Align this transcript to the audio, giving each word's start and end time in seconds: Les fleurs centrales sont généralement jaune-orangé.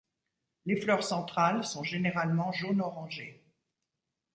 Les 0.65 0.77
fleurs 0.81 1.03
centrales 1.03 1.63
sont 1.63 1.83
généralement 1.83 2.51
jaune-orangé. 2.51 3.45